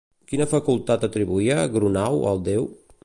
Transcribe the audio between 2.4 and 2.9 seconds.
déu?